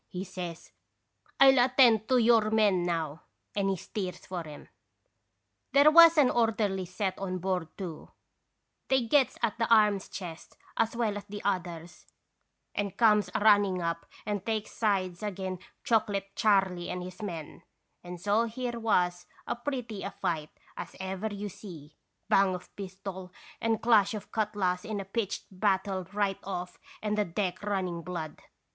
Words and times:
he 0.07 0.23
says. 0.23 0.71
"I 1.39 1.49
'11 1.49 1.59
attend 1.73 2.07
ioyour 2.07 2.51
men 2.51 2.81
now.' 2.83 3.21
And 3.55 3.69
he 3.69 3.75
steers 3.77 4.25
for 4.25 4.47
'em. 4.47 4.67
"There 5.73 5.91
was 5.91 6.17
an 6.17 6.31
orderly 6.31 6.85
set 6.85 7.19
on 7.19 7.37
board, 7.37 7.67
too; 7.77 8.09
they 8.87 9.05
gets 9.05 9.37
at 9.43 9.59
the 9.59 9.71
arms 9.71 10.09
chest, 10.09 10.57
as 10.75 10.95
well 10.95 11.17
as 11.17 11.25
the 11.25 11.43
others, 11.43 12.07
and 12.73 12.97
comes 12.97 13.29
a 13.35 13.41
running 13.41 13.79
up 13.79 14.07
and 14.25 14.43
takes 14.43 14.71
sides 14.71 15.21
agin 15.21 15.59
Chocolate 15.83 16.35
Charley 16.35 16.89
and 16.89 17.03
his 17.03 17.21
men, 17.21 17.61
and 18.03 18.19
so 18.19 18.45
here 18.45 18.79
was 18.79 19.27
as 19.45 19.57
pretty 19.63 20.01
a 20.01 20.09
fight 20.09 20.49
as 20.77 20.95
ever 20.99 21.27
you 21.31 21.47
see, 21.47 21.95
bang 22.27 22.55
of 22.55 22.75
pistol 22.75 23.31
and 23.61 23.83
clash 23.83 24.15
of 24.15 24.31
cutlass 24.31 24.83
in 24.83 24.99
a 24.99 25.05
pitched 25.05 25.45
battle 25.51 26.05
right 26.11 26.39
off 26.43 26.79
and 27.03 27.15
the 27.19 27.25
deck 27.25 27.61
running 27.61 28.01
blood. 28.01 28.41